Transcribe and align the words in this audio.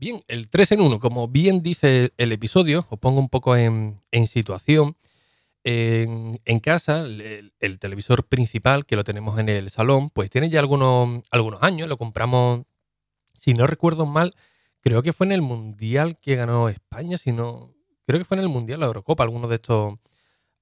Bien, 0.00 0.22
el 0.28 0.48
3 0.48 0.72
en 0.72 0.80
1, 0.82 1.00
como 1.00 1.26
bien 1.26 1.60
dice 1.60 2.12
el 2.18 2.30
episodio, 2.30 2.86
os 2.88 3.00
pongo 3.00 3.18
un 3.18 3.28
poco 3.28 3.56
en, 3.56 4.00
situación. 4.28 4.96
En, 5.64 6.60
casa, 6.60 7.00
el, 7.00 7.78
televisor 7.80 8.24
principal 8.24 8.86
que 8.86 8.94
lo 8.94 9.02
tenemos 9.02 9.40
en 9.40 9.48
el 9.48 9.70
salón, 9.70 10.08
pues 10.10 10.30
tiene 10.30 10.50
ya 10.50 10.60
algunos, 10.60 11.22
algunos 11.32 11.62
años, 11.64 11.88
lo 11.88 11.96
compramos, 11.96 12.62
si 13.36 13.54
no 13.54 13.66
recuerdo 13.66 14.06
mal, 14.06 14.36
creo 14.80 15.02
que 15.02 15.12
fue 15.12 15.26
en 15.26 15.32
el 15.32 15.42
Mundial 15.42 16.16
que 16.20 16.36
ganó 16.36 16.68
España, 16.68 17.18
si 17.18 17.32
no, 17.32 17.74
creo 18.06 18.20
que 18.20 18.24
fue 18.24 18.36
en 18.36 18.44
el 18.44 18.48
Mundial, 18.48 18.78
la 18.78 18.86
Eurocopa, 18.86 19.24
alguno 19.24 19.48
de 19.48 19.56
estos, 19.56 19.94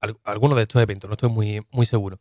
de 0.00 0.62
estos 0.62 0.82
eventos, 0.82 1.10
no 1.10 1.12
estoy 1.14 1.28
muy, 1.28 1.60
muy 1.70 1.84
seguro. 1.84 2.18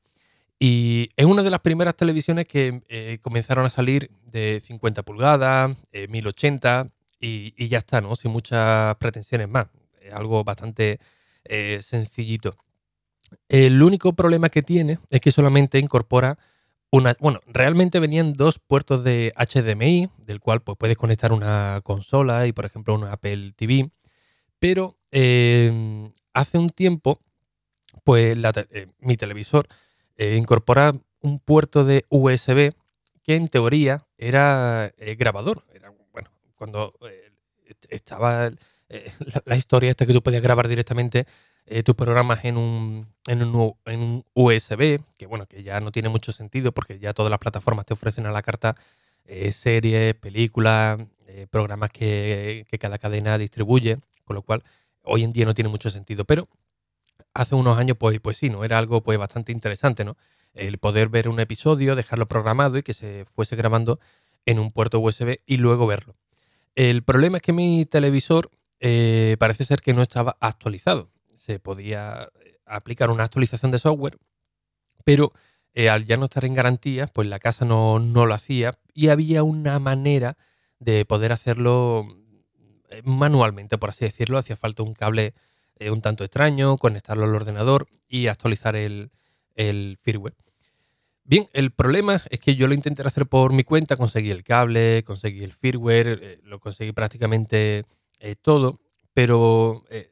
Y 0.59 1.09
es 1.17 1.25
una 1.25 1.43
de 1.43 1.49
las 1.49 1.59
primeras 1.59 1.95
televisiones 1.95 2.47
que 2.47 2.81
eh, 2.87 3.19
comenzaron 3.21 3.65
a 3.65 3.69
salir 3.69 4.09
de 4.31 4.61
50 4.61 5.03
pulgadas, 5.03 5.75
1080 5.91 6.87
eh, 7.19 7.53
y, 7.57 7.67
ya 7.67 7.79
está, 7.79 8.01
¿no? 8.01 8.15
Sin 8.15 8.31
muchas 8.31 8.95
pretensiones 8.95 9.49
más. 9.49 9.67
Es 10.01 10.13
algo 10.13 10.43
bastante 10.43 10.99
eh, 11.43 11.79
sencillito. 11.83 12.55
El 13.49 13.81
único 13.81 14.13
problema 14.13 14.49
que 14.49 14.61
tiene 14.61 14.99
es 15.09 15.19
que 15.19 15.31
solamente 15.31 15.79
incorpora 15.79 16.37
una. 16.89 17.15
Bueno, 17.19 17.41
realmente 17.47 17.99
venían 17.99 18.33
dos 18.33 18.59
puertos 18.59 19.03
de 19.03 19.33
HDMI, 19.35 20.09
del 20.19 20.39
cual 20.39 20.61
pues, 20.61 20.77
puedes 20.77 20.95
conectar 20.95 21.33
una 21.33 21.81
consola 21.83 22.47
y, 22.47 22.53
por 22.53 22.65
ejemplo, 22.65 22.95
una 22.95 23.11
Apple 23.11 23.51
TV. 23.57 23.89
Pero 24.59 24.95
hace 25.11 26.57
un 26.57 26.69
tiempo, 26.69 27.19
pues 28.03 28.37
mi 28.99 29.17
televisor 29.17 29.67
eh, 30.17 30.35
incorpora 30.35 30.93
un 31.21 31.39
puerto 31.39 31.83
de 31.83 32.05
USB 32.09 32.73
que 33.23 33.35
en 33.35 33.47
teoría 33.47 34.05
era 34.17 34.91
eh, 34.97 35.15
grabador. 35.15 35.63
Bueno, 36.13 36.29
cuando 36.55 36.93
eh, 37.09 37.31
estaba 37.89 38.51
la, 39.45 39.55
historia 39.55 39.89
esta 39.89 40.05
que 40.05 40.13
tú 40.13 40.21
podías 40.21 40.43
grabar 40.43 40.67
directamente 40.67 41.25
tus 41.83 41.95
programas 41.95 42.45
en 42.45 42.57
un, 42.57 43.07
en 43.25 43.41
un, 43.41 43.73
en, 43.85 43.99
un, 43.99 44.25
USB, 44.35 44.99
que 45.17 45.25
bueno, 45.25 45.47
que 45.47 45.63
ya 45.63 45.79
no 45.79 45.91
tiene 45.91 46.09
mucho 46.09 46.31
sentido 46.31 46.71
porque 46.71 46.99
ya 46.99 47.13
todas 47.13 47.31
las 47.31 47.39
plataformas 47.39 47.87
te 47.87 47.95
ofrecen 47.95 48.27
a 48.27 48.31
la 48.31 48.43
carta 48.43 48.75
series, 49.49 50.13
películas, 50.13 50.99
programas 51.49 51.89
que, 51.89 52.67
que 52.69 52.77
cada 52.77 52.99
cadena 52.99 53.39
distribuye, 53.39 53.97
con 54.25 54.35
lo 54.35 54.43
cual 54.43 54.61
hoy 55.01 55.23
en 55.23 55.33
día 55.33 55.45
no 55.45 55.55
tiene 55.55 55.69
mucho 55.69 55.89
sentido. 55.89 56.23
Pero 56.25 56.47
hace 57.35 57.53
unos 57.53 57.77
años, 57.77 57.97
pues, 57.99 58.19
pues 58.19 58.37
sí, 58.37 58.49
¿no? 58.49 58.63
Era 58.63 58.79
algo 58.79 59.03
pues 59.03 59.19
bastante 59.19 59.51
interesante, 59.51 60.03
¿no? 60.03 60.17
El 60.53 60.79
poder 60.79 61.09
ver 61.09 61.27
un 61.27 61.39
episodio, 61.39 61.95
dejarlo 61.95 62.27
programado 62.27 62.77
y 62.77 62.83
que 62.83 62.93
se 62.93 63.25
fuese 63.25 63.55
grabando 63.55 63.99
en 64.45 64.57
un 64.57 64.71
puerto 64.71 64.99
USB 64.99 65.41
y 65.45 65.57
luego 65.57 65.85
verlo. 65.85 66.15
El 66.75 67.03
problema 67.03 67.37
es 67.37 67.43
que 67.43 67.53
mi 67.53 67.85
televisor 67.85 68.49
eh, 68.79 69.35
parece 69.37 69.65
ser 69.65 69.81
que 69.81 69.93
no 69.93 70.01
estaba 70.01 70.37
actualizado. 70.39 71.11
Se 71.35 71.59
podía 71.59 72.29
eh, 72.43 72.57
aplicar 72.65 73.09
una 73.09 73.25
actualización 73.25 73.71
de 73.71 73.79
software, 73.79 74.17
pero 75.03 75.33
eh, 75.73 75.89
al 75.89 76.05
ya 76.05 76.15
no 76.15 76.25
estar 76.25 76.45
en 76.45 76.53
garantía, 76.53 77.07
pues 77.07 77.27
la 77.27 77.39
casa 77.39 77.65
no, 77.65 77.99
no 77.99 78.25
lo 78.25 78.33
hacía 78.33 78.71
y 78.93 79.09
había 79.09 79.43
una 79.43 79.77
manera 79.79 80.37
de 80.79 81.03
poder 81.03 81.33
hacerlo 81.33 82.07
manualmente, 83.03 83.77
por 83.77 83.89
así 83.89 84.05
decirlo. 84.05 84.37
Hacía 84.37 84.55
falta 84.55 84.83
un 84.83 84.93
cable 84.93 85.33
un 85.79 86.01
tanto 86.01 86.23
extraño, 86.23 86.77
conectarlo 86.77 87.25
al 87.25 87.35
ordenador 87.35 87.87
y 88.07 88.27
actualizar 88.27 88.75
el, 88.75 89.11
firmware. 90.01 90.35
Bien, 91.23 91.47
el 91.53 91.71
problema 91.71 92.21
es 92.29 92.39
que 92.39 92.55
yo 92.55 92.67
lo 92.67 92.73
intenté 92.73 93.01
hacer 93.01 93.25
por 93.25 93.51
mi 93.51 93.63
cuenta, 93.63 93.97
conseguí 93.97 94.31
el 94.31 94.43
cable, 94.43 95.03
conseguí 95.03 95.43
el 95.43 95.53
firmware, 95.53 96.19
eh, 96.21 96.39
lo 96.43 96.59
conseguí 96.59 96.91
prácticamente 96.91 97.83
eh, 98.19 98.35
todo, 98.39 98.79
pero 99.13 99.83
eh, 99.89 100.11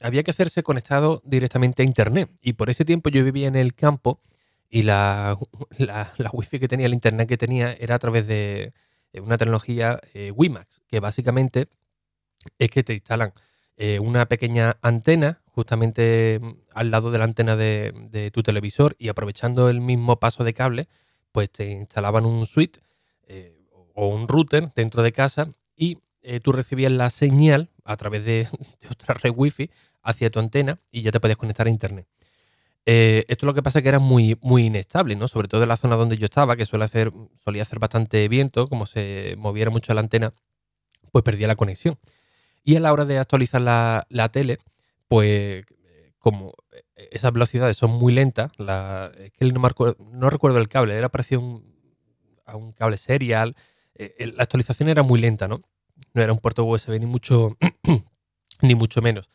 había 0.00 0.22
que 0.22 0.32
hacerse 0.32 0.62
conectado 0.62 1.22
directamente 1.24 1.82
a 1.82 1.84
internet. 1.84 2.30
Y 2.40 2.54
por 2.54 2.68
ese 2.68 2.84
tiempo 2.84 3.10
yo 3.10 3.24
vivía 3.24 3.46
en 3.46 3.56
el 3.56 3.74
campo 3.74 4.20
y 4.68 4.82
la, 4.82 5.38
la, 5.78 6.12
la 6.18 6.30
wifi 6.32 6.58
que 6.58 6.68
tenía, 6.68 6.86
el 6.86 6.94
internet 6.94 7.28
que 7.28 7.38
tenía, 7.38 7.72
era 7.72 7.94
a 7.94 7.98
través 7.98 8.26
de 8.26 8.72
una 9.22 9.38
tecnología 9.38 10.00
WiMAX, 10.34 10.82
que 10.88 10.98
básicamente 10.98 11.68
es 12.58 12.68
que 12.70 12.82
te 12.82 12.94
instalan 12.94 13.32
eh, 13.76 13.98
una 13.98 14.26
pequeña 14.26 14.76
antena 14.82 15.40
justamente 15.46 16.38
mm, 16.40 16.52
al 16.74 16.90
lado 16.92 17.10
de 17.10 17.18
la 17.18 17.24
antena 17.24 17.56
de, 17.56 18.30
tu 18.32 18.42
televisor 18.42 18.94
y 18.98 19.08
aprovechando 19.08 19.68
el 19.68 19.80
mismo 19.80 20.20
paso 20.20 20.44
de 20.44 20.54
cable, 20.54 20.88
pues 21.32 21.50
te 21.50 21.72
instalaban 21.72 22.24
un 22.24 22.46
switch 22.46 22.80
eh, 23.26 23.58
o 23.94 24.08
un 24.08 24.28
router 24.28 24.70
dentro 24.74 25.02
de 25.02 25.12
casa 25.12 25.48
y 25.76 25.98
eh, 26.22 26.38
tú 26.38 26.52
recibías 26.52 26.92
la 26.92 27.10
señal 27.10 27.68
a 27.84 27.96
través 27.96 28.24
de, 28.24 28.48
otra 28.90 29.14
red 29.14 29.32
wifi 29.34 29.70
hacia 30.02 30.30
tu 30.30 30.38
antena 30.38 30.78
y 30.92 31.02
ya 31.02 31.10
te 31.10 31.18
podías 31.18 31.38
conectar 31.38 31.66
a 31.66 31.70
internet. 31.70 32.06
esto 32.84 33.46
lo 33.46 33.54
que 33.54 33.62
pasa 33.62 33.80
es 33.80 33.82
que 33.82 33.88
era 33.88 33.98
muy, 33.98 34.38
muy 34.40 34.66
inestable, 34.66 35.16
¿no? 35.16 35.26
Sobre 35.26 35.48
todo 35.48 35.62
en 35.62 35.68
la 35.68 35.76
zona 35.76 35.96
donde 35.96 36.16
yo 36.16 36.26
estaba, 36.26 36.56
que 36.56 36.66
suele 36.66 36.84
hacer, 36.84 37.12
solía 37.42 37.62
hacer 37.62 37.80
bastante 37.80 38.28
viento, 38.28 38.68
como 38.68 38.86
se 38.86 39.34
moviera 39.38 39.70
mucho 39.70 39.94
la 39.94 40.00
antena, 40.00 40.32
pues 41.10 41.24
perdía 41.24 41.48
la 41.48 41.56
conexión. 41.56 41.98
Y 42.64 42.76
a 42.76 42.80
la 42.80 42.92
hora 42.92 43.04
de 43.04 43.18
actualizar 43.18 43.60
la, 43.60 44.28
tele, 44.32 44.58
pues 45.06 45.64
como 46.18 46.54
esas 46.96 47.32
velocidades 47.32 47.76
son 47.76 47.90
muy 47.90 48.12
lentas, 48.14 48.50
la, 48.56 49.12
es 49.18 49.32
que 49.32 49.44
no, 49.44 49.60
no, 50.12 50.30
recuerdo 50.30 50.58
el 50.58 50.68
cable, 50.68 50.96
era 50.96 51.10
parecido 51.10 51.62
a 52.46 52.56
un 52.56 52.72
cable 52.72 52.96
serial, 52.96 53.54
eh, 53.94 54.32
la 54.34 54.42
actualización 54.42 54.88
era 54.88 55.02
muy 55.02 55.20
lenta, 55.20 55.46
¿no? 55.46 55.60
No 56.14 56.22
era 56.22 56.32
un 56.32 56.38
puerto 56.38 56.64
USB 56.64 56.98
ni 56.98 57.06
mucho, 57.06 57.56
ni 58.62 58.74
mucho 58.74 59.02
menos. 59.02 59.28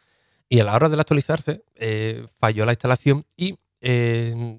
Y 0.50 0.60
a 0.60 0.64
la 0.64 0.74
hora 0.74 0.90
de 0.90 1.00
actualizarse, 1.00 1.64
eh, 1.76 2.26
falló 2.40 2.66
la 2.66 2.72
instalación 2.72 3.26
y 3.38 3.60
eh, 3.82 4.58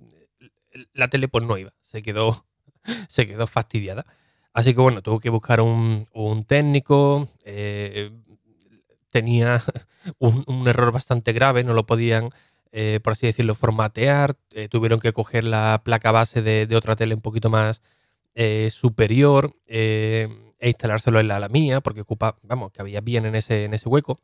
la 0.92 1.08
tele 1.08 1.26
pues 1.26 1.44
no 1.44 1.58
iba, 1.58 1.74
se 1.84 2.02
quedó, 2.02 2.46
se 3.08 3.26
quedó 3.26 3.48
fastidiada. 3.48 4.06
Así 4.52 4.74
que 4.74 4.80
bueno, 4.80 5.02
tuve 5.02 5.20
que 5.20 5.30
buscar 5.30 5.60
un, 5.60 6.06
un 6.12 6.44
técnico, 6.44 7.28
tenía 9.10 9.62
un, 10.18 10.68
error 10.68 10.92
bastante 10.92 11.32
grave, 11.32 11.64
no 11.64 11.74
lo 11.74 11.84
podían, 11.84 12.30
eh, 12.72 13.00
por 13.02 13.12
así 13.12 13.26
decirlo, 13.26 13.54
formatear, 13.54 14.36
eh, 14.52 14.68
tuvieron 14.68 15.00
que 15.00 15.12
coger 15.12 15.44
la 15.44 15.82
placa 15.84 16.12
base 16.12 16.42
de, 16.42 16.74
otra 16.76 16.96
tele 16.96 17.14
un 17.14 17.20
poquito 17.20 17.50
más 17.50 17.82
eh, 18.34 18.70
superior 18.70 19.54
e 19.66 20.28
instalárselo 20.62 21.20
en 21.20 21.28
la, 21.28 21.48
mía, 21.48 21.80
porque 21.80 22.02
ocupa, 22.02 22.36
vamos, 22.42 22.72
que 22.72 22.80
había 22.80 23.00
bien 23.00 23.26
en 23.26 23.34
ese, 23.34 23.64
en 23.64 23.74
ese 23.74 23.88
hueco, 23.88 24.20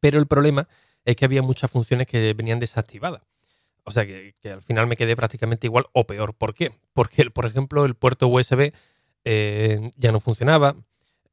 pero 0.00 0.18
el 0.18 0.26
problema 0.26 0.68
es 1.04 1.16
que 1.16 1.24
había 1.24 1.42
muchas 1.42 1.70
funciones 1.70 2.06
que 2.06 2.34
venían 2.34 2.58
desactivadas. 2.58 3.22
O 3.84 3.90
sea 3.90 4.04
que, 4.06 4.34
al 4.44 4.62
final 4.62 4.86
me 4.86 4.96
quedé 4.96 5.16
prácticamente 5.16 5.66
igual 5.66 5.86
o 5.92 6.06
peor. 6.06 6.34
¿Por 6.34 6.54
qué? 6.54 6.72
Porque, 6.92 7.30
por 7.30 7.46
ejemplo, 7.46 7.86
el 7.86 7.94
puerto 7.94 8.28
USB 8.28 8.72
ya 9.24 10.12
no 10.12 10.20
funcionaba, 10.20 10.76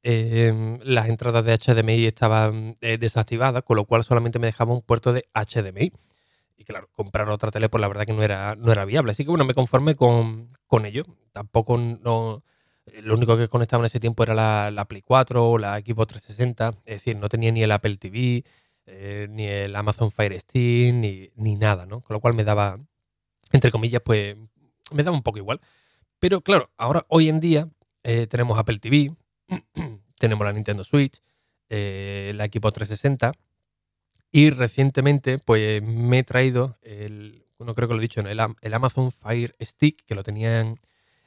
Em, 0.08 0.78
las 0.84 1.10
entradas 1.10 1.44
de 1.46 1.58
HDMI 1.58 2.06
estaban 2.06 2.78
eh, 2.82 3.00
desactivadas, 3.00 3.64
con 3.64 3.76
lo 3.76 3.86
cual 3.86 4.04
solamente 4.04 4.38
me 4.38 4.46
dejaba 4.46 4.72
un 4.72 4.84
puerto 4.84 5.14
de 5.14 5.26
HDMI. 5.34 5.92
Y 6.58 6.64
claro, 6.64 6.90
comprar 6.94 7.28
otra 7.32 7.50
tele, 7.50 7.70
pues 7.70 7.82
la 7.82 7.88
verdad 7.88 8.06
que 8.06 8.14
no 8.14 8.22
era, 8.22 8.56
no 8.56 8.72
era 8.72 8.86
viable. 8.86 9.14
Así 9.14 9.24
que 9.24 9.32
bueno, 9.32 9.46
me 9.46 9.56
conformé 9.56 9.96
con, 9.96 10.52
ello. 10.86 11.06
Tampoco 11.32 11.80
no. 11.80 12.44
Lo 13.02 13.16
único 13.16 13.36
que 13.36 13.48
conectaba 13.48 13.82
en 13.82 13.88
ese 13.88 14.00
tiempo 14.00 14.22
era 14.22 14.70
la, 14.70 14.86
Play 14.86 15.02
4 15.02 15.44
o 15.44 15.58
la 15.58 15.80
Xbox 15.80 16.08
360. 16.14 16.68
Es 16.86 16.96
decir, 16.98 17.18
no 17.18 17.28
tenía 17.28 17.52
ni 17.52 17.64
el 17.64 17.72
Apple 17.72 17.98
TV, 17.98 18.44
eh, 18.86 19.28
ni 19.32 19.48
el 19.48 19.76
Amazon 19.76 20.12
Fire 20.12 20.40
Stick, 20.40 20.94
ni, 20.94 21.32
ni 21.36 21.56
nada, 21.56 21.88
¿no? 21.88 22.02
Con 22.02 22.14
lo 22.14 22.20
cual 22.22 22.36
me 22.36 22.44
daba, 22.44 22.80
entre 23.52 23.72
comillas, 23.72 24.04
pues 24.06 24.38
me 24.92 25.02
daba 25.02 25.18
un 25.18 25.24
poco 25.24 25.40
igual. 25.40 25.62
Pero 26.20 26.42
claro, 26.42 26.70
ahora 26.78 27.06
hoy 27.10 27.28
en 27.28 27.40
día 27.40 27.70
eh, 28.04 28.28
tenemos 28.28 28.60
Apple 28.60 28.78
TV, 28.78 29.16
tenemos 30.26 30.44
la 30.44 30.54
Nintendo 30.54 30.84
Switch, 30.84 31.22
eh, 31.70 32.34
la 32.36 32.46
Equipo 32.46 32.72
360 32.72 33.32
y 34.32 34.50
recientemente 34.50 35.38
pues 35.38 35.84
me 35.84 36.20
he 36.20 36.24
traído, 36.24 36.80
el, 36.82 37.46
no 37.60 37.76
creo 37.76 37.88
que 37.88 37.94
lo 37.94 38.00
he 38.00 38.02
dicho, 38.02 38.22
el, 38.22 38.40
el 38.62 38.74
Amazon 38.74 39.12
Fire 39.12 39.56
Stick 39.62 40.04
que 40.04 40.16
lo 40.16 40.24
tenían 40.24 40.78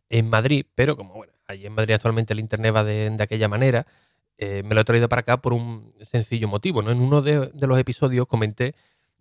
en 0.08 0.28
Madrid, 0.28 0.66
pero 0.74 0.96
como 0.96 1.14
bueno, 1.14 1.32
allí 1.46 1.64
en 1.64 1.74
Madrid 1.74 1.94
actualmente 1.94 2.32
el 2.32 2.40
internet 2.40 2.74
va 2.74 2.82
de, 2.82 3.16
aquella 3.20 3.46
manera, 3.46 3.86
eh, 4.36 4.64
me 4.64 4.74
lo 4.74 4.80
he 4.80 4.84
traído 4.84 5.08
para 5.08 5.20
acá 5.20 5.36
por 5.36 5.52
un 5.52 5.94
sencillo 6.02 6.48
motivo. 6.48 6.82
¿no? 6.82 6.90
En 6.90 7.00
uno 7.00 7.20
de, 7.20 7.52
los 7.54 7.78
episodios 7.78 8.26
comenté 8.26 8.74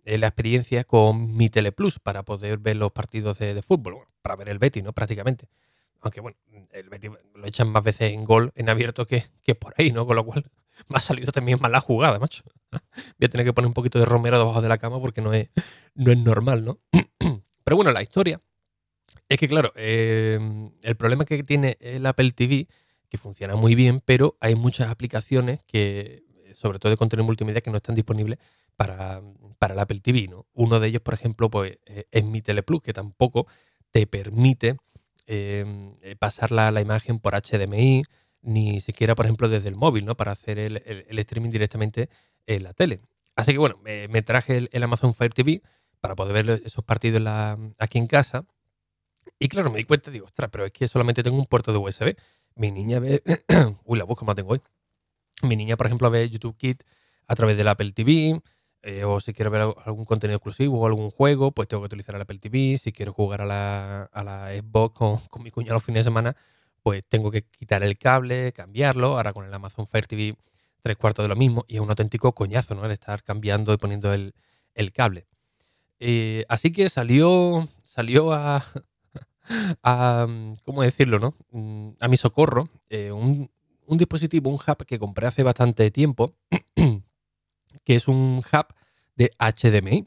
la 0.04 0.26
experiencia 0.26 0.82
con 0.82 1.36
mi 1.36 1.50
Teleplus 1.50 2.00
para 2.00 2.24
poder 2.24 2.58
ver 2.58 2.76
los 2.76 2.90
partidos 2.90 3.38
de, 3.38 3.62
fútbol, 3.62 4.08
para 4.22 4.34
ver 4.34 4.48
el 4.48 4.58
Betty, 4.58 4.82
¿no? 4.82 4.92
Prácticamente. 4.92 5.46
Aunque 6.00 6.20
bueno, 6.20 6.36
lo 7.34 7.46
echan 7.46 7.68
más 7.68 7.82
veces 7.82 8.12
en 8.12 8.24
gol 8.24 8.52
en 8.54 8.68
abierto 8.68 9.06
que, 9.06 9.24
que 9.42 9.54
por 9.54 9.74
ahí, 9.76 9.92
¿no? 9.92 10.06
Con 10.06 10.16
lo 10.16 10.24
cual 10.24 10.50
me 10.88 10.96
ha 10.96 11.00
salido 11.00 11.32
también 11.32 11.58
mal 11.60 11.72
la 11.72 11.80
jugada, 11.80 12.18
macho. 12.18 12.44
Voy 12.70 13.26
a 13.26 13.28
tener 13.28 13.44
que 13.44 13.52
poner 13.52 13.66
un 13.66 13.74
poquito 13.74 13.98
de 13.98 14.04
romero 14.04 14.38
debajo 14.38 14.62
de 14.62 14.68
la 14.68 14.78
cama 14.78 15.00
porque 15.00 15.20
no 15.20 15.32
es, 15.34 15.48
no 15.94 16.12
es 16.12 16.18
normal, 16.18 16.64
¿no? 16.64 16.78
Pero 17.64 17.76
bueno, 17.76 17.92
la 17.92 18.02
historia 18.02 18.40
es 19.28 19.38
que, 19.38 19.48
claro, 19.48 19.72
em, 19.76 20.70
el 20.82 20.96
problema 20.96 21.24
que 21.24 21.42
tiene 21.42 21.76
el 21.80 22.06
Apple 22.06 22.32
TV, 22.32 22.66
que 23.08 23.18
funciona 23.18 23.56
muy 23.56 23.74
bien, 23.74 24.00
pero 24.04 24.36
hay 24.40 24.54
muchas 24.54 24.88
aplicaciones 24.88 25.60
que, 25.64 26.24
sobre 26.54 26.78
todo 26.78 26.90
de 26.90 26.96
contenido 26.96 27.24
multimedia, 27.24 27.60
que 27.60 27.70
no 27.70 27.76
están 27.76 27.94
disponibles 27.94 28.38
para, 28.76 29.22
para 29.58 29.74
el 29.74 29.80
Apple 29.80 30.00
TV, 30.00 30.28
¿no? 30.28 30.46
Uno 30.54 30.80
de 30.80 30.88
ellos, 30.88 31.02
por 31.02 31.14
ejemplo, 31.14 31.50
pues, 31.50 31.78
eh, 31.86 32.04
es 32.10 32.24
mi 32.24 32.42
Teleplus, 32.42 32.82
que 32.82 32.92
tampoco 32.92 33.46
te 33.90 34.06
permite 34.06 34.76
eh, 35.30 36.16
pasar 36.18 36.52
la, 36.52 36.80
imagen 36.80 37.18
por 37.18 37.34
HDMI, 37.34 38.02
ni 38.40 38.80
siquiera, 38.80 39.14
por 39.14 39.26
ejemplo, 39.26 39.48
desde 39.50 39.68
el 39.68 39.76
móvil, 39.76 40.06
¿no? 40.06 40.16
Para 40.16 40.32
hacer 40.32 40.58
el, 40.58 40.82
streaming 41.18 41.50
directamente 41.50 42.08
en 42.46 42.62
la 42.62 42.72
tele. 42.72 43.02
Así 43.36 43.52
que 43.52 43.58
bueno, 43.58 43.78
me, 43.82 44.22
traje 44.22 44.68
el, 44.70 44.82
Amazon 44.82 45.12
Fire 45.12 45.32
TV 45.32 45.60
para 46.00 46.16
poder 46.16 46.44
ver 46.46 46.62
esos 46.64 46.82
partidos 46.82 47.22
aquí 47.78 47.98
en 47.98 48.06
casa. 48.06 48.46
Y 49.38 49.48
claro, 49.48 49.70
me 49.70 49.78
di 49.78 49.84
cuenta, 49.84 50.10
digo, 50.10 50.24
ostras, 50.24 50.48
pero 50.50 50.64
es 50.64 50.72
que 50.72 50.88
solamente 50.88 51.22
tengo 51.22 51.36
un 51.36 51.44
puerto 51.44 51.72
de 51.72 51.78
USB. 51.78 52.16
Mi 52.54 52.72
niña 52.72 52.98
ve. 52.98 53.22
Uy, 53.84 53.98
la 53.98 54.06
más 54.06 54.34
tengo 54.34 54.52
hoy. 54.52 54.60
Mi 55.42 55.56
niña, 55.56 55.76
por 55.76 55.86
ejemplo, 55.86 56.10
ve 56.10 56.28
YouTube 56.30 56.56
Kit 56.56 56.82
a 57.26 57.34
través 57.34 57.56
del 57.58 57.68
Apple 57.68 57.92
TV. 57.92 58.40
Eh, 58.82 59.04
o 59.04 59.20
si 59.20 59.32
quiero 59.34 59.50
ver 59.50 59.62
algún 59.84 60.04
contenido 60.04 60.36
exclusivo 60.36 60.80
o 60.80 60.86
algún 60.86 61.10
juego, 61.10 61.50
pues 61.50 61.68
tengo 61.68 61.82
que 61.82 61.86
utilizar 61.86 62.14
el 62.14 62.22
Apple 62.22 62.38
TV. 62.38 62.78
Si 62.78 62.92
quiero 62.92 63.12
jugar 63.12 63.42
a 63.42 63.46
la, 63.46 64.02
a 64.12 64.24
la 64.24 64.52
Xbox 64.52 64.94
con, 64.96 65.18
con 65.30 65.42
mi 65.42 65.50
cuñado 65.50 65.74
los 65.74 65.84
fines 65.84 66.00
de 66.00 66.10
semana, 66.10 66.36
pues 66.82 67.04
tengo 67.04 67.30
que 67.30 67.42
quitar 67.42 67.82
el 67.82 67.98
cable, 67.98 68.52
cambiarlo. 68.52 69.16
Ahora 69.16 69.32
con 69.32 69.44
el 69.44 69.52
Amazon 69.52 69.86
Fire 69.86 70.06
TV, 70.06 70.36
tres 70.82 70.96
cuartos 70.96 71.24
de 71.24 71.28
lo 71.28 71.36
mismo. 71.36 71.64
Y 71.68 71.76
es 71.76 71.80
un 71.80 71.90
auténtico 71.90 72.32
coñazo, 72.32 72.74
¿no? 72.74 72.84
El 72.84 72.92
estar 72.92 73.22
cambiando 73.22 73.72
y 73.72 73.76
poniendo 73.76 74.12
el, 74.12 74.32
cable. 74.92 75.26
Eh, 76.00 76.44
así 76.48 76.70
que 76.72 76.88
salió, 76.88 77.68
salió 77.84 78.32
a, 78.32 78.64
a, 79.82 80.26
¿cómo 80.64 80.82
decirlo, 80.82 81.18
no? 81.18 81.34
Mm, 81.50 81.90
a 82.00 82.08
mi 82.08 82.16
socorro 82.16 82.68
eh, 82.90 83.12
un, 83.12 83.50
dispositivo, 83.86 84.50
un 84.50 84.56
hub 84.56 84.84
que 84.86 84.98
compré 84.98 85.26
hace 85.26 85.42
bastante 85.42 85.90
tiempo, 85.90 86.34
que 87.84 87.94
es 87.94 88.08
un 88.08 88.42
hub 88.52 88.66
de 89.16 89.32
HDMI. 89.38 90.06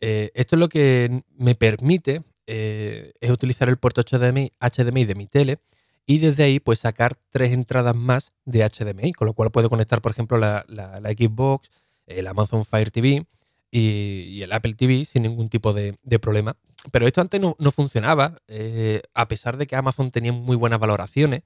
Eh, 0.00 0.30
esto 0.34 0.56
es 0.56 0.60
lo 0.60 0.68
que 0.68 1.22
me 1.36 1.54
permite 1.54 2.22
es 2.44 3.30
utilizar 3.30 3.70
el 3.70 3.78
puerto 3.78 4.02
HDMI, 4.02 4.52
HDMI 4.60 5.04
de 5.06 5.14
mi 5.14 5.26
tele 5.26 5.58
y 6.06 6.18
desde 6.18 6.44
ahí 6.44 6.60
pues 6.60 6.80
sacar 6.80 7.16
tres 7.30 7.52
entradas 7.52 7.94
más 7.94 8.32
de 8.44 8.68
HDMI, 8.68 9.12
con 9.12 9.26
lo 9.26 9.34
cual 9.34 9.50
puedo 9.50 9.70
conectar, 9.70 10.02
por 10.02 10.12
ejemplo, 10.12 10.38
la, 10.38 10.64
Xbox, 10.68 11.70
el 12.06 12.26
Amazon 12.26 12.64
Fire 12.64 12.90
TV 12.90 13.26
y, 13.70 14.42
el 14.42 14.52
Apple 14.52 14.74
TV 14.74 15.04
sin 15.04 15.22
ningún 15.22 15.48
tipo 15.48 15.72
de, 15.72 15.96
problema. 16.20 16.56
Pero 16.90 17.06
esto 17.06 17.20
antes 17.20 17.40
no, 17.40 17.56
funcionaba, 17.70 18.38
eh, 18.48 19.02
a 19.14 19.28
pesar 19.28 19.56
de 19.56 19.66
que 19.66 19.76
Amazon 19.76 20.10
tenía 20.10 20.32
muy 20.32 20.56
buenas 20.56 20.80
valoraciones, 20.80 21.42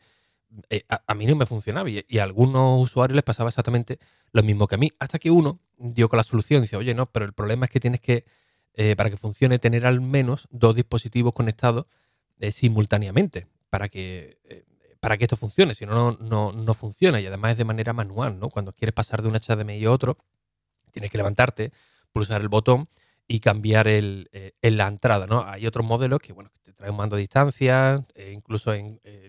eh, 0.71 0.85
a, 0.89 1.15
mí 1.15 1.27
no 1.27 1.37
me 1.37 1.45
funcionaba 1.45 1.91
y, 1.91 2.19
a 2.19 2.23
algunos 2.23 2.81
usuarios 2.81 3.15
les 3.15 3.25
pasaba 3.25 3.51
exactamente 3.51 3.99
lo 4.37 4.43
mismo 4.43 4.67
que 4.67 4.75
a 4.77 4.79
mí, 4.79 4.93
hasta 4.99 5.19
que 5.19 5.31
uno 5.31 5.61
dio 5.79 6.09
con 6.09 6.19
la 6.19 6.23
solución 6.23 6.59
y 6.59 6.63
dice, 6.63 6.77
oye, 6.77 6.95
no, 6.95 7.07
pero 7.07 7.25
el 7.25 7.33
problema 7.33 7.67
es 7.67 7.71
que 7.71 7.81
tienes 7.81 8.01
que, 8.01 8.25
eh, 8.75 8.95
para 8.97 9.11
que 9.11 9.17
funcione, 9.17 9.59
tener 9.59 9.87
al 9.87 10.01
menos 10.01 10.47
dos 10.51 10.77
dispositivos 10.77 11.33
conectados 11.35 11.87
simultáneamente 12.51 13.47
para 13.71 13.89
que, 13.89 14.39
eh, 14.45 14.65
para 15.01 15.17
que 15.17 15.25
esto 15.25 15.37
funcione, 15.37 15.75
si 15.75 15.87
no, 15.87 16.13
no, 16.21 16.53
no 16.53 16.75
funciona 16.75 17.21
y 17.21 17.27
además 17.27 17.53
es 17.53 17.59
de 17.59 17.65
manera 17.65 17.93
manual, 17.93 18.39
¿no? 18.39 18.49
Cuando 18.49 18.73
quieres 18.73 18.95
pasar 18.95 19.23
de 19.23 19.29
un 19.29 19.35
HDMI 19.35 19.85
a 19.85 19.91
otro, 19.91 20.17
tienes 20.93 21.11
que 21.11 21.19
levantarte, 21.19 21.73
pulsar 22.13 22.41
el 22.41 22.49
botón 22.49 22.87
y 23.29 23.41
cambiar 23.41 23.89
el, 23.89 24.29
eh, 24.33 24.53
en 24.63 24.77
la 24.77 24.87
entrada, 24.87 25.27
¿no? 25.27 25.45
Hay 25.45 25.67
otros 25.67 25.85
modelos 25.85 26.21
que, 26.21 26.33
bueno, 26.33 26.51
te 26.63 26.73
traen 26.73 26.93
un 26.93 26.97
mando 26.97 27.17
a 27.17 27.19
distancia, 27.19 28.07
eh, 28.15 28.33
incluso 28.33 28.73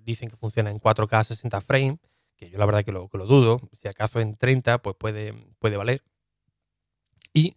dicen 0.04 0.30
que 0.30 0.38
funciona 0.38 0.69
en 0.69 0.80
4K 0.80 1.24
60 1.24 1.62
frames, 1.62 2.00
que 2.38 2.50
yo 2.50 2.57
la 2.57 2.66
verdad 2.66 2.86
que 2.86 2.92
lo, 2.92 3.10
que 3.10 3.18
dudo, 3.18 3.60
si 3.74 3.88
acaso 3.88 4.19
en 4.22 4.36
30 4.36 4.81
pues 4.81 4.95
puede, 4.98 5.34
puede 5.60 5.75
valer. 5.78 6.04
Y 7.34 7.56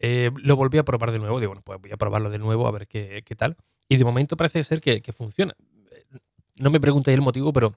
lo 0.00 0.54
volví 0.54 0.78
a 0.78 0.84
probar 0.84 1.10
de 1.10 1.18
nuevo, 1.18 1.40
digo, 1.40 1.50
bueno, 1.50 1.62
pues 1.64 1.80
voy 1.80 1.90
a 1.90 1.96
probarlo 1.96 2.30
de 2.30 2.38
nuevo 2.38 2.68
a 2.68 2.70
ver 2.70 2.86
qué, 2.86 3.22
qué 3.26 3.34
tal. 3.34 3.56
Y 3.88 3.96
de 3.96 4.04
momento 4.04 4.36
parece 4.36 4.62
ser 4.62 4.80
que, 4.80 5.02
que 5.02 5.12
funciona 5.12 5.56
no 6.58 6.70
me 6.70 6.80
preguntéis 6.80 7.16
el 7.16 7.22
motivo, 7.22 7.52
pero 7.52 7.72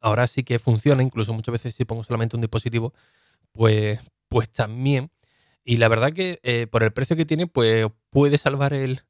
ahora 0.00 0.26
sí 0.26 0.44
que 0.44 0.58
funciona. 0.58 1.02
Incluso 1.02 1.32
muchas 1.32 1.52
veces 1.52 1.74
si 1.74 1.84
pongo 1.84 2.04
solamente 2.04 2.36
un 2.36 2.42
dispositivo, 2.42 2.92
pues, 3.52 4.00
pues 4.28 4.50
también. 4.50 5.10
Y 5.64 5.78
la 5.78 5.88
verdad 5.88 6.12
que 6.12 6.38
eh, 6.42 6.66
por 6.68 6.82
el 6.82 6.92
precio 6.92 7.16
que 7.16 7.26
tiene, 7.26 7.46
pues 7.46 7.86
puede 8.10 8.38
salvar 8.38 8.72
el, 8.72 9.02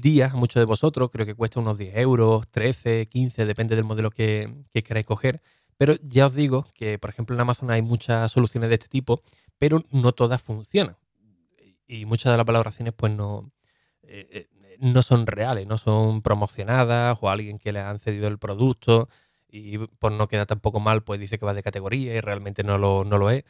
día 0.00 0.26
a 0.32 0.36
muchos 0.36 0.60
de 0.60 0.66
vosotros. 0.66 1.10
Creo 1.10 1.26
que 1.26 1.34
cuesta 1.34 1.60
unos 1.60 1.78
10 1.78 1.96
euros, 1.96 2.46
13, 2.50 3.06
15, 3.06 3.46
depende 3.46 3.76
del 3.76 3.84
modelo 3.84 4.10
que, 4.10 4.48
queráis 4.72 5.06
coger. 5.06 5.40
Pero 5.78 5.94
ya 6.02 6.26
os 6.26 6.34
digo 6.34 6.66
que, 6.74 6.98
por 6.98 7.10
ejemplo, 7.10 7.34
en 7.34 7.40
Amazon 7.40 7.70
hay 7.70 7.82
muchas 7.82 8.32
soluciones 8.32 8.70
de 8.70 8.74
este 8.74 8.88
tipo, 8.88 9.22
pero 9.58 9.84
no 9.90 10.12
todas 10.12 10.42
funcionan. 10.42 10.96
Y 11.86 12.04
muchas 12.06 12.32
de 12.32 12.36
las 12.38 12.46
valoraciones, 12.46 12.94
pues 12.96 13.12
no, 13.12 13.48
eh, 14.02 14.26
eh, 14.30 14.48
no 14.80 15.02
son 15.02 15.26
reales, 15.26 15.66
no 15.66 15.78
son 15.78 16.22
promocionadas 16.22 17.18
o 17.20 17.28
alguien 17.28 17.58
que 17.58 17.72
le 17.72 17.80
han 17.80 17.98
cedido 17.98 18.28
el 18.28 18.38
producto 18.38 19.08
y 19.48 19.78
por 19.78 20.12
no 20.12 20.28
quedar 20.28 20.46
tampoco 20.46 20.80
mal, 20.80 21.02
pues 21.02 21.20
dice 21.20 21.38
que 21.38 21.46
va 21.46 21.54
de 21.54 21.62
categoría 21.62 22.14
y 22.14 22.20
realmente 22.20 22.62
no 22.64 22.78
lo, 22.78 23.04
no 23.04 23.18
lo 23.18 23.30
es. 23.30 23.44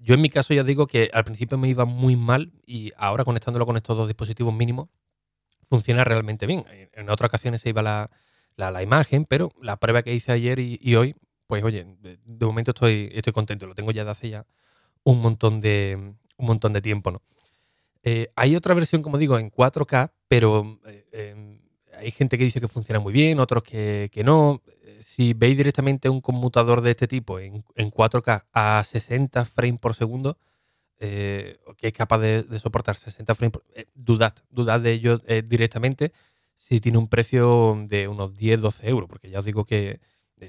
Yo 0.00 0.14
en 0.14 0.22
mi 0.22 0.30
caso 0.30 0.54
ya 0.54 0.64
digo 0.64 0.86
que 0.86 1.10
al 1.12 1.24
principio 1.24 1.58
me 1.58 1.68
iba 1.68 1.84
muy 1.84 2.16
mal 2.16 2.52
y 2.66 2.92
ahora 2.96 3.24
conectándolo 3.24 3.66
con 3.66 3.76
estos 3.76 3.96
dos 3.96 4.08
dispositivos 4.08 4.54
mínimos 4.54 4.88
funciona 5.68 6.04
realmente 6.04 6.46
bien. 6.46 6.64
En 6.92 7.10
otras 7.10 7.28
ocasiones 7.28 7.60
se 7.60 7.68
iba 7.68 7.82
la, 7.82 8.10
la, 8.56 8.82
imagen, 8.82 9.24
pero 9.24 9.52
la 9.60 9.76
prueba 9.76 10.02
que 10.02 10.14
hice 10.14 10.32
ayer 10.32 10.58
y, 10.58 10.96
hoy, 10.96 11.14
pues 11.48 11.64
oye, 11.64 11.86
de, 12.00 12.46
momento 12.46 12.70
estoy, 12.70 13.10
estoy 13.12 13.32
contento. 13.32 13.66
Lo 13.66 13.74
tengo 13.74 13.90
ya 13.90 14.04
de 14.04 14.10
hace 14.10 14.28
ya 14.28 14.46
un 15.02 15.20
montón 15.20 15.60
de, 15.60 15.96
un 16.36 16.46
montón 16.46 16.74
de 16.74 16.82
tiempo, 16.82 17.10
¿no? 17.10 17.22
Eh, 18.04 18.30
hay 18.36 18.54
otra 18.54 18.74
versión, 18.74 19.02
como 19.02 19.18
digo, 19.18 19.38
en 19.38 19.50
4K, 19.50 20.12
pero 20.28 20.78
eh, 20.86 21.06
em, 21.12 21.60
hay 21.98 22.10
gente 22.10 22.38
que 22.38 22.44
dice 22.44 22.60
que 22.60 22.68
funciona 22.68 23.00
muy 23.00 23.12
bien, 23.12 23.40
otros 23.40 23.62
que, 23.62 24.10
no. 24.24 24.62
Eh, 24.84 25.00
si 25.02 25.32
veis 25.32 25.56
directamente 25.56 26.10
un 26.10 26.20
conmutador 26.20 26.82
de 26.82 26.90
este 26.90 27.08
tipo 27.08 27.40
en, 27.40 27.62
4K 27.74 28.44
a 28.52 28.84
60 28.84 29.44
frames 29.46 29.80
por 29.80 29.94
segundo, 29.94 30.38
que 30.98 31.58
es 31.80 31.92
capaz 31.92 32.18
de, 32.18 32.58
soportar 32.58 32.96
60 32.96 33.34
frames 33.34 33.52
por 33.52 33.64
dudad, 33.94 34.34
dudad 34.50 34.80
de 34.80 34.92
ello 34.92 35.18
directamente 35.44 36.12
si 36.56 36.80
tiene 36.80 36.98
un 36.98 37.06
precio 37.06 37.78
de 37.88 38.08
unos 38.08 38.36
10, 38.36 38.60
12 38.60 38.88
euros, 38.88 39.08
porque 39.08 39.30
ya 39.30 39.38
os 39.38 39.44
digo 39.44 39.64
que 39.64 40.00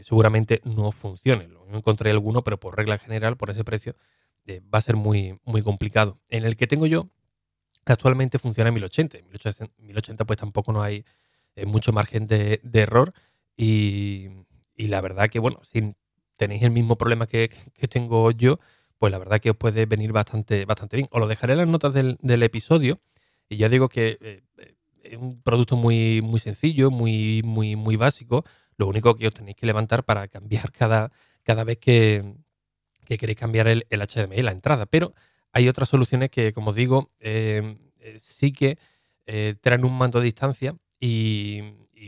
seguramente 0.01 0.61
no 0.63 0.91
funcione. 0.91 1.47
Lo 1.47 1.65
encontré 1.75 2.11
alguno, 2.11 2.41
pero 2.43 2.59
por 2.59 2.75
regla 2.77 2.97
general, 2.97 3.37
por 3.37 3.49
ese 3.49 3.63
precio, 3.63 3.95
va 4.73 4.79
a 4.79 4.81
ser 4.81 4.95
muy, 4.95 5.39
muy 5.45 5.61
complicado. 5.61 6.19
En 6.29 6.43
el 6.45 6.55
que 6.55 6.67
tengo 6.67 6.87
yo, 6.87 7.09
actualmente 7.85 8.39
funciona 8.39 8.69
en 8.69 8.75
1080. 8.75 9.17
En 9.17 9.25
1080, 9.77 10.25
pues 10.25 10.39
tampoco 10.39 10.71
no 10.71 10.81
hay 10.81 11.05
eh, 11.55 11.65
mucho 11.65 11.91
margen 11.91 12.27
de, 12.27 12.61
error 12.73 13.13
y, 13.57 14.29
la 14.75 15.01
verdad 15.01 15.29
que, 15.29 15.39
bueno, 15.39 15.59
si 15.63 15.95
tenéis 16.37 16.63
el 16.63 16.71
mismo 16.71 16.95
problema 16.95 17.27
que, 17.27 17.49
tengo 17.89 18.31
yo, 18.31 18.59
pues 18.97 19.11
la 19.11 19.19
verdad 19.19 19.39
que 19.39 19.51
os 19.51 19.57
puede 19.57 19.85
venir 19.85 20.11
bastante, 20.11 20.65
bastante 20.65 20.97
bien. 20.97 21.09
Os 21.11 21.19
lo 21.19 21.27
dejaré 21.27 21.53
en 21.53 21.59
las 21.59 21.67
notas 21.67 21.93
del, 21.93 22.43
episodio 22.43 22.99
y 23.49 23.57
ya 23.57 23.69
digo 23.69 23.89
que 23.89 24.17
eh, 24.21 24.43
eh, 24.57 24.75
es 25.03 25.17
un 25.17 25.41
producto 25.41 25.75
muy, 25.75 26.21
muy 26.21 26.39
sencillo, 26.39 26.91
muy, 26.91 27.41
muy, 27.43 27.75
muy 27.75 27.95
básico. 27.95 28.45
Lo 28.79 28.87
único 28.87 29.13
que 29.13 29.27
os 29.27 29.33
tenéis 29.33 29.57
que 29.57 29.65
levantar 29.65 30.05
para 30.05 30.29
cambiar 30.29 30.71
cada, 30.71 31.11
cada 31.43 31.65
vez 31.65 31.79
que, 31.79 32.23
queréis 33.05 33.37
cambiar 33.37 33.67
el, 33.67 33.85
HDMI, 33.89 34.41
la 34.41 34.51
entrada. 34.51 34.85
Pero 34.85 35.13
hay 35.51 35.67
otras 35.67 35.89
soluciones 35.89 36.29
que, 36.29 36.53
como 36.53 36.71
digo, 36.71 37.11
em, 37.19 37.77
eh, 37.99 38.17
sí 38.21 38.53
que 38.53 38.77
eh, 39.25 39.55
traen 39.59 39.83
un 39.83 39.97
mando 39.97 40.19
a 40.19 40.21
distancia 40.21 40.77
y, 40.97 41.61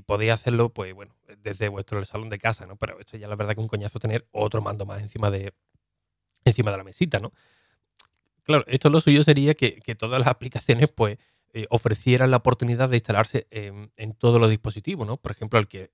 podéis 0.06 0.32
hacerlo, 0.32 0.70
pues 0.70 0.94
bueno, 0.94 1.14
desde 1.40 1.68
vuestro 1.68 2.04
salón 2.06 2.30
de 2.30 2.40
casa, 2.40 2.66
¿no? 2.66 2.78
Pero 2.78 3.00
esto 3.02 3.18
ya 3.18 3.28
la 3.28 3.36
verdad 3.36 3.54
que 3.54 3.60
un 3.60 3.68
coñazo 3.68 4.00
tener 4.00 4.26
otro 4.32 4.62
mando 4.62 4.86
más 4.86 5.02
encima 5.02 5.30
de, 5.30 5.54
encima 6.46 6.72
de 6.72 6.78
la 6.78 6.86
mesita, 6.86 7.20
¿no? 7.20 7.34
Claro, 8.44 8.64
esto 8.68 8.90
lo 8.90 9.02
suyo 9.02 9.24
sería 9.24 9.54
que, 9.56 9.96
todas 9.96 10.20
las 10.20 10.30
aplicaciones, 10.30 10.90
pues, 10.90 11.18
eh, 11.54 11.68
ofrecieran 11.70 12.32
la 12.32 12.38
oportunidad 12.38 12.88
de 12.88 12.96
instalarse 12.96 13.48
en, 13.52 14.14
todos 14.14 14.40
los 14.40 14.50
dispositivos, 14.50 15.06
¿no? 15.06 15.18
Por 15.18 15.34
ejemplo, 15.34 15.60
el 15.60 15.68
que 15.68 15.92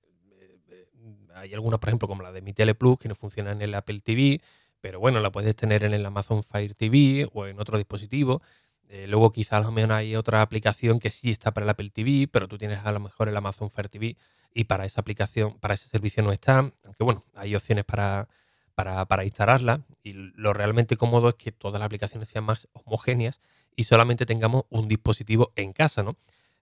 hay 1.40 1.54
algunas, 1.54 1.80
por 1.80 1.88
ejemplo, 1.88 2.08
como 2.08 2.22
la 2.22 2.32
de 2.32 2.42
Mi 2.42 2.52
Tele 2.52 2.74
Plus, 2.74 2.98
que 2.98 3.08
no 3.08 3.14
funciona 3.14 3.52
en 3.52 3.62
el 3.62 3.74
Apple 3.74 4.00
TV, 4.00 4.40
pero 4.80 5.00
bueno, 5.00 5.20
la 5.20 5.30
puedes 5.30 5.56
tener 5.56 5.84
en 5.84 5.94
el 5.94 6.04
Amazon 6.06 6.42
Fire 6.42 6.74
TV 6.74 7.28
o 7.32 7.46
en 7.46 7.60
otro 7.60 7.78
dispositivo. 7.78 8.42
Eh, 8.88 9.06
luego 9.06 9.32
quizás 9.32 9.64
a 9.64 9.68
lo 9.68 9.72
mejor 9.72 9.92
hay 9.92 10.16
otra 10.16 10.40
aplicación 10.40 10.98
que 10.98 11.10
sí 11.10 11.30
está 11.30 11.52
para 11.52 11.64
el 11.64 11.70
Apple 11.70 11.90
TV, 11.90 12.28
pero 12.30 12.48
tú 12.48 12.56
tienes 12.58 12.84
a 12.84 12.92
lo 12.92 13.00
mejor 13.00 13.28
el 13.28 13.36
Amazon 13.36 13.70
Fire 13.70 13.88
TV 13.88 14.16
y 14.54 14.64
para 14.64 14.84
esa 14.84 15.00
aplicación, 15.00 15.58
para 15.58 15.74
ese 15.74 15.88
servicio 15.88 16.22
no 16.22 16.32
está. 16.32 16.58
Aunque 16.84 17.04
bueno, 17.04 17.24
hay 17.34 17.54
opciones 17.54 17.84
para, 17.84 18.28
para, 18.74 19.24
instalarla 19.24 19.82
y 20.02 20.12
lo 20.12 20.52
realmente 20.52 20.96
cómodo 20.96 21.30
es 21.30 21.34
que 21.34 21.52
todas 21.52 21.80
las 21.80 21.86
aplicaciones 21.86 22.28
sean 22.28 22.44
más 22.44 22.68
homogéneas 22.72 23.40
y 23.76 23.84
solamente 23.84 24.24
tengamos 24.24 24.64
un 24.70 24.88
dispositivo 24.88 25.52
en 25.56 25.72
casa, 25.72 26.02
¿no? 26.02 26.16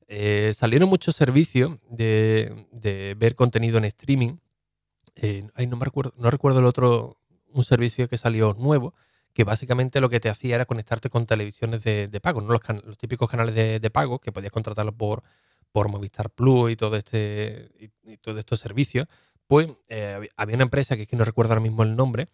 Eh, 0.09 0.53
salieron 0.57 0.89
muchos 0.89 1.17
servicios 1.17 1.79
de, 1.91 3.15
ver 3.19 3.35
contenido 3.35 3.79
en 3.79 3.85
streaming. 3.85 4.37
Eh, 5.17 5.47
no, 5.69 5.77
me 5.77 5.85
recuerdo, 5.85 6.15
no 6.17 6.31
recuerdo 6.31 6.61
el 6.61 6.67
otro, 6.67 7.19
un 7.49 7.65
servicio 7.65 8.09
que 8.09 8.19
salió 8.19 8.55
nuevo, 8.55 8.95
que 9.33 9.45
básicamente 9.45 10.01
lo 10.01 10.09
que 10.09 10.21
te 10.21 10.29
hacía 10.29 10.55
era 10.55 10.67
conectarte 10.67 11.11
con 11.11 11.27
televisiones 11.27 11.83
de, 11.83 12.21
pago, 12.23 12.41
¿no? 12.41 12.53
los, 12.53 12.99
típicos 12.99 13.31
canales 13.31 13.55
de, 13.55 13.91
pago 13.91 14.19
que 14.19 14.33
podías 14.33 14.53
contratarlos 14.53 14.95
por, 14.95 15.23
por 15.73 15.89
Movistar 15.89 16.31
Plus 16.31 16.71
y 16.73 16.77
todo 16.77 16.97
este 16.97 17.71
y, 17.79 18.17
todos 18.19 18.39
estos 18.39 18.61
servicios, 18.61 19.09
pues 19.47 19.69
eh, 19.89 20.29
había 20.37 20.55
una 20.55 20.65
empresa 20.65 20.97
que 20.97 21.03
es 21.03 21.13
no 21.13 21.25
recuerdo 21.25 21.53
ahora 21.53 21.63
mismo 21.63 21.83
el 21.83 21.97
nombre, 21.97 22.29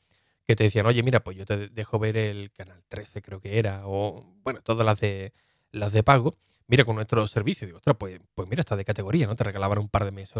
que 0.46 0.56
te 0.56 0.64
decían, 0.64 0.86
oye, 0.86 1.02
mira, 1.02 1.22
pues 1.22 1.36
yo 1.36 1.44
te 1.44 1.68
dejo 1.68 1.98
ver 1.98 2.16
el 2.16 2.50
canal 2.52 2.82
13, 2.88 3.22
creo 3.22 3.40
que 3.40 3.58
era, 3.58 3.82
o 3.86 4.24
bueno, 4.42 4.60
todas 4.62 4.84
las 4.84 5.00
de 5.00 5.32
las 5.70 5.92
de 5.92 6.02
pago, 6.02 6.36
mira 6.66 6.84
con 6.84 6.96
nuestro 6.96 7.26
servicio. 7.26 7.66
Digo, 7.66 7.78
ostras, 7.78 7.96
pues, 7.98 8.20
pues 8.34 8.48
mira, 8.48 8.60
está 8.60 8.76
de 8.76 8.84
categoría, 8.84 9.26
¿no? 9.26 9.36
Te 9.36 9.44
regalaban 9.44 9.78
un 9.78 9.88
par 9.88 10.04
de 10.04 10.10
meses 10.12 10.36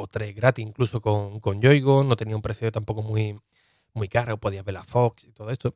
o, 0.00 0.06
tres 0.06 0.34
gratis, 0.34 0.66
incluso 0.66 1.00
con, 1.00 1.40
con 1.40 1.60
Yoigo, 1.60 2.04
no 2.04 2.16
tenía 2.16 2.36
un 2.36 2.42
precio 2.42 2.70
tampoco 2.72 3.02
muy, 3.02 3.38
muy 3.94 4.08
caro, 4.08 4.38
podías 4.38 4.64
ver 4.64 4.74
la 4.74 4.84
Fox 4.84 5.24
y 5.24 5.32
todo 5.32 5.50
esto. 5.50 5.74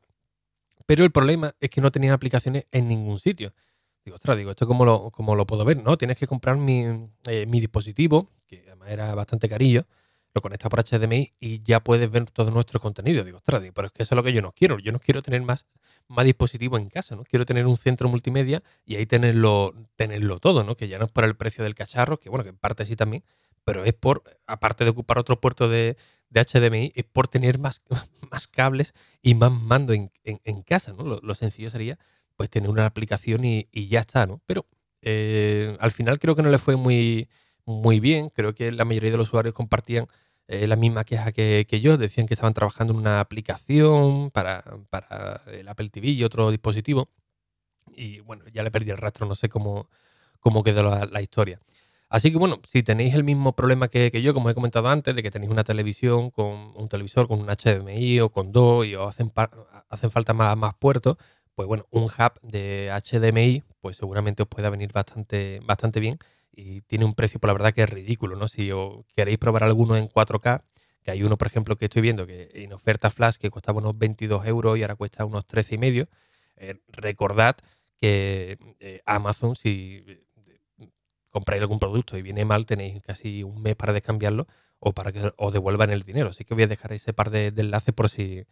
Pero 0.85 1.03
el 1.03 1.11
problema 1.11 1.55
es 1.59 1.69
que 1.69 1.81
no 1.81 1.91
tenían 1.91 2.13
aplicaciones 2.13 2.65
en 2.71 2.87
ningún 2.87 3.19
sitio. 3.19 3.53
Digo, 4.03 4.15
ostras, 4.15 4.37
digo, 4.37 4.51
¿esto 4.51 4.67
cómo 4.67 4.85
lo, 4.85 5.09
cómo 5.11 5.35
lo 5.35 5.47
puedo 5.47 5.65
ver? 5.65 5.81
No, 5.81 5.97
tienes 5.97 6.17
que 6.17 6.27
comprar 6.27 6.57
mi, 6.57 6.85
eh, 7.25 7.45
mi 7.47 7.59
dispositivo, 7.59 8.29
que 8.45 8.63
además 8.67 8.89
era 8.89 9.15
bastante 9.15 9.49
carillo, 9.49 9.87
lo 10.35 10.41
conectas 10.41 10.69
por 10.69 10.83
HDMI 10.83 11.33
y 11.39 11.63
ya 11.63 11.79
puedes 11.79 12.11
ver 12.11 12.29
todo 12.29 12.51
nuestro 12.51 12.79
contenido. 12.79 13.23
Digo, 13.23 13.37
ostras, 13.37 13.63
pero 13.73 13.87
es 13.87 13.93
que 13.93 14.03
eso 14.03 14.13
es 14.13 14.17
lo 14.17 14.23
que 14.23 14.33
yo 14.33 14.41
no 14.41 14.51
quiero. 14.51 14.77
Yo 14.79 14.91
no 14.91 14.99
quiero 14.99 15.21
tener 15.21 15.41
más, 15.41 15.65
más 16.07 16.25
dispositivos 16.25 16.79
en 16.81 16.89
casa, 16.89 17.15
¿no? 17.15 17.23
Quiero 17.23 17.45
tener 17.45 17.65
un 17.65 17.77
centro 17.77 18.09
multimedia 18.09 18.61
y 18.85 18.97
ahí 18.97 19.05
tenerlo, 19.05 19.73
tenerlo 19.95 20.39
todo, 20.39 20.63
¿no? 20.63 20.75
Que 20.75 20.89
ya 20.89 20.99
no 20.99 21.05
es 21.05 21.11
por 21.11 21.23
el 21.23 21.35
precio 21.35 21.63
del 21.63 21.73
cacharro, 21.73 22.19
que 22.19 22.29
bueno, 22.29 22.43
que 22.43 22.49
en 22.49 22.57
parte 22.57 22.85
sí 22.85 22.97
también, 22.97 23.23
pero 23.65 23.83
es 23.83 23.93
por, 23.93 24.23
aparte 24.47 24.85
de 24.85 24.91
ocupar 24.91 25.17
otro 25.17 25.41
puerto 25.41 25.67
de, 25.67 25.97
HDMI, 26.31 26.91
es 26.95 27.05
por 27.05 27.27
tener 27.27 27.59
más, 27.59 27.81
más 28.31 28.47
cables 28.47 28.93
y 29.21 29.35
más 29.35 29.51
mando 29.51 29.93
en, 29.93 30.09
casa, 30.63 30.93
¿no? 30.93 31.19
Lo, 31.21 31.35
sencillo 31.35 31.69
sería, 31.69 31.97
pues, 32.35 32.49
tener 32.49 32.69
una 32.69 32.85
aplicación 32.85 33.43
y, 33.45 33.67
ya 33.87 34.01
está, 34.01 34.25
¿no? 34.25 34.41
Pero 34.45 34.65
eh, 35.01 35.77
al 35.79 35.91
final 35.91 36.19
creo 36.19 36.35
que 36.35 36.43
no 36.43 36.49
le 36.49 36.57
fue 36.57 36.75
muy, 36.75 37.29
muy 37.65 37.99
bien. 37.99 38.29
Creo 38.29 38.53
que 38.53 38.71
la 38.71 38.85
mayoría 38.85 39.11
de 39.11 39.17
los 39.17 39.29
usuarios 39.29 39.53
compartían 39.53 40.07
eh, 40.47 40.67
la 40.67 40.75
misma 40.75 41.03
queja 41.03 41.31
que, 41.31 41.65
yo, 41.81 41.97
decían 41.97 42.27
que 42.27 42.35
estaban 42.35 42.53
trabajando 42.53 42.93
en 42.93 42.99
una 42.99 43.19
aplicación 43.19 44.29
para, 44.31 44.63
el 45.47 45.67
Apple 45.67 45.89
TV 45.89 46.09
y 46.09 46.23
otro 46.23 46.51
dispositivo. 46.51 47.09
Y 47.95 48.19
bueno, 48.21 48.45
ya 48.53 48.63
le 48.63 48.71
perdí 48.71 48.91
el 48.91 48.97
rastro, 48.97 49.25
no 49.25 49.35
sé 49.35 49.49
cómo, 49.49 49.89
cómo 50.39 50.63
quedó 50.63 50.83
la, 50.83 51.21
historia. 51.21 51.59
Así 52.15 52.31
que 52.31 52.37
bueno, 52.37 52.61
si 52.65 52.81
tenéis 52.81 53.13
el 53.13 53.25
mismo 53.25 53.57
problema 53.57 53.89
que, 53.89 54.09
yo, 54.21 54.33
como 54.33 54.49
he 54.49 54.53
comentado 54.53 54.87
antes, 54.87 55.13
de 55.13 55.21
que 55.21 55.31
tenéis 55.31 55.51
una 55.51 55.65
televisión 55.65 56.29
con 56.29 56.71
un 56.73 56.87
televisor 56.87 57.27
con 57.27 57.41
un 57.41 57.47
HDMI 57.47 58.21
o 58.21 58.29
con 58.29 58.53
dos 58.53 58.85
y 58.85 58.95
os 58.95 59.09
hacen, 59.09 59.33
hacen 59.89 60.11
falta 60.11 60.31
más, 60.33 60.55
más 60.55 60.75
puertos, 60.75 61.17
pues 61.55 61.67
bueno, 61.67 61.85
un 61.91 62.03
hub 62.03 62.39
de 62.41 62.89
HDMI, 62.89 63.63
pues 63.81 63.97
seguramente 63.97 64.43
os 64.43 64.47
pueda 64.47 64.69
venir 64.69 64.93
bastante, 64.93 65.59
bastante 65.65 65.99
bien 65.99 66.17
y 66.53 66.79
tiene 66.83 67.03
un 67.03 67.15
precio, 67.15 67.41
por 67.41 67.49
la 67.49 67.53
verdad, 67.53 67.73
que 67.73 67.83
es 67.83 67.89
ridículo, 67.89 68.37
¿no? 68.37 68.47
Si 68.47 68.71
os 68.71 69.05
queréis 69.13 69.37
probar 69.37 69.65
alguno 69.65 69.97
en 69.97 70.07
4K, 70.07 70.61
que 71.03 71.11
hay 71.11 71.21
uno, 71.21 71.37
por 71.37 71.47
ejemplo, 71.47 71.75
que 71.75 71.85
estoy 71.85 72.01
viendo 72.01 72.25
que 72.25 72.49
en 72.53 72.71
oferta 72.71 73.09
flash 73.09 73.35
que 73.35 73.49
costaba 73.49 73.79
unos 73.79 73.97
22 73.97 74.45
euros 74.45 74.77
y 74.77 74.83
ahora 74.83 74.95
cuesta 74.95 75.25
unos 75.25 75.45
13 75.45 75.75
y 75.75 75.77
medio, 75.79 76.07
eh, 76.55 76.75
recordad 76.87 77.57
que 77.99 78.57
eh, 78.79 79.01
Amazon, 79.05 79.57
si 79.57 80.24
compráis 81.35 81.61
algún 81.61 81.79
producto 81.79 82.17
y 82.17 82.21
viene 82.21 82.45
mal, 82.45 82.65
tenéis 82.65 83.01
casi 83.01 83.43
un 83.43 83.61
mes 83.61 83.75
para 83.75 83.91
descambiarlo 83.91 84.47
o 84.79 84.93
para 84.93 85.11
que 85.11 85.33
os 85.35 85.51
devuelvan 85.51 85.89
el 85.89 86.03
dinero. 86.03 86.29
Así 86.29 86.45
que 86.45 86.53
voy 86.53 86.63
a 86.63 86.67
dejar 86.67 86.93
ese 86.93 87.11
par 87.11 87.29
de, 87.29 87.51
de 87.51 87.61
enlaces 87.61 87.93
por 87.93 88.07
si, 88.07 88.45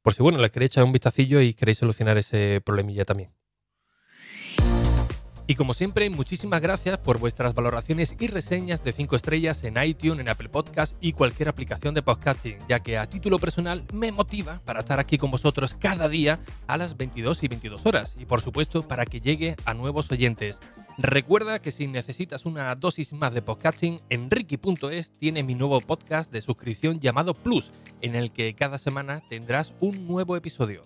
por 0.00 0.14
si, 0.14 0.22
bueno, 0.22 0.38
les 0.38 0.52
queréis 0.52 0.70
echar 0.70 0.84
un 0.84 0.92
vistacillo 0.92 1.40
y 1.40 1.54
queréis 1.54 1.78
solucionar 1.78 2.16
ese 2.16 2.60
problemilla 2.60 3.04
también. 3.04 3.32
Y 5.48 5.56
como 5.56 5.74
siempre, 5.74 6.08
muchísimas 6.08 6.60
gracias 6.60 6.98
por 6.98 7.18
vuestras 7.18 7.52
valoraciones 7.52 8.14
y 8.20 8.28
reseñas 8.28 8.84
de 8.84 8.92
5 8.92 9.16
estrellas 9.16 9.64
en 9.64 9.82
iTunes, 9.82 10.20
en 10.20 10.28
Apple 10.28 10.50
Podcast 10.50 10.94
y 11.00 11.14
cualquier 11.14 11.48
aplicación 11.48 11.94
de 11.94 12.02
podcasting, 12.02 12.58
ya 12.68 12.78
que 12.78 12.96
a 12.96 13.08
título 13.08 13.40
personal 13.40 13.82
me 13.92 14.12
motiva 14.12 14.60
para 14.64 14.80
estar 14.80 15.00
aquí 15.00 15.18
con 15.18 15.32
vosotros 15.32 15.74
cada 15.74 16.08
día 16.08 16.38
a 16.68 16.76
las 16.76 16.96
22 16.96 17.42
y 17.42 17.48
22 17.48 17.84
horas 17.86 18.14
y 18.16 18.24
por 18.24 18.40
supuesto 18.40 18.86
para 18.86 19.04
que 19.04 19.20
llegue 19.20 19.56
a 19.64 19.74
nuevos 19.74 20.12
oyentes. 20.12 20.60
Recuerda 20.96 21.60
que 21.60 21.72
si 21.72 21.88
necesitas 21.88 22.46
una 22.46 22.72
dosis 22.76 23.12
más 23.12 23.34
de 23.34 23.42
podcasting, 23.42 24.00
Enrique.es 24.10 25.10
tiene 25.10 25.42
mi 25.42 25.56
nuevo 25.56 25.80
podcast 25.80 26.30
de 26.30 26.40
suscripción 26.40 27.00
llamado 27.00 27.34
Plus, 27.34 27.72
en 28.00 28.14
el 28.14 28.30
que 28.30 28.54
cada 28.54 28.78
semana 28.78 29.20
tendrás 29.28 29.74
un 29.80 30.06
nuevo 30.06 30.36
episodio. 30.36 30.82